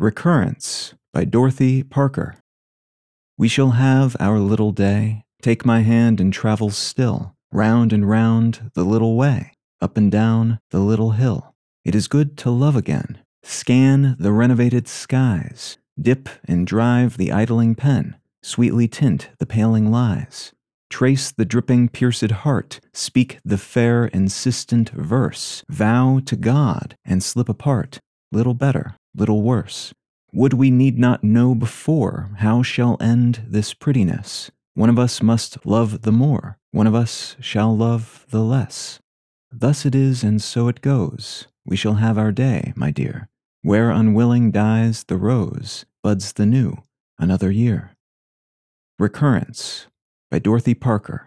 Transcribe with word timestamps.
Recurrence 0.00 0.94
by 1.12 1.24
Dorothy 1.24 1.82
Parker. 1.82 2.36
We 3.36 3.48
shall 3.48 3.70
have 3.70 4.16
our 4.20 4.38
little 4.38 4.70
day. 4.70 5.24
Take 5.42 5.66
my 5.66 5.80
hand 5.80 6.20
and 6.20 6.32
travel 6.32 6.70
still, 6.70 7.34
round 7.50 7.92
and 7.92 8.08
round 8.08 8.70
the 8.74 8.84
little 8.84 9.16
way, 9.16 9.54
up 9.80 9.96
and 9.96 10.08
down 10.08 10.60
the 10.70 10.78
little 10.78 11.12
hill. 11.12 11.52
It 11.84 11.96
is 11.96 12.06
good 12.06 12.38
to 12.38 12.50
love 12.50 12.76
again. 12.76 13.18
Scan 13.42 14.14
the 14.20 14.30
renovated 14.30 14.86
skies, 14.86 15.78
dip 16.00 16.28
and 16.44 16.64
drive 16.64 17.16
the 17.16 17.32
idling 17.32 17.74
pen, 17.74 18.14
sweetly 18.40 18.86
tint 18.86 19.30
the 19.40 19.46
paling 19.46 19.90
lies. 19.90 20.52
Trace 20.90 21.32
the 21.32 21.44
dripping 21.44 21.88
pierced 21.88 22.30
heart, 22.30 22.78
speak 22.94 23.40
the 23.44 23.58
fair 23.58 24.06
insistent 24.06 24.90
verse, 24.90 25.64
vow 25.68 26.20
to 26.24 26.36
God 26.36 26.94
and 27.04 27.20
slip 27.20 27.48
apart, 27.48 27.98
little 28.32 28.54
better, 28.54 28.96
little 29.14 29.42
worse. 29.42 29.92
Would 30.32 30.52
we 30.54 30.70
need 30.70 30.98
not 30.98 31.24
know 31.24 31.54
before 31.54 32.30
how 32.38 32.62
shall 32.62 32.96
end 33.00 33.44
this 33.48 33.72
prettiness? 33.74 34.50
One 34.74 34.90
of 34.90 34.98
us 34.98 35.22
must 35.22 35.64
love 35.66 36.02
the 36.02 36.12
more, 36.12 36.58
one 36.70 36.86
of 36.86 36.94
us 36.94 37.36
shall 37.40 37.76
love 37.76 38.26
the 38.30 38.42
less. 38.42 39.00
Thus 39.50 39.86
it 39.86 39.94
is, 39.94 40.22
and 40.22 40.42
so 40.42 40.68
it 40.68 40.82
goes. 40.82 41.46
We 41.64 41.76
shall 41.76 41.94
have 41.94 42.18
our 42.18 42.32
day, 42.32 42.72
my 42.76 42.90
dear. 42.90 43.28
Where 43.62 43.90
unwilling 43.90 44.50
dies 44.50 45.04
the 45.04 45.16
rose, 45.16 45.84
buds 46.02 46.34
the 46.34 46.46
new, 46.46 46.82
another 47.18 47.50
year. 47.50 47.92
Recurrence 48.98 49.86
by 50.30 50.38
Dorothy 50.38 50.74
Parker. 50.74 51.26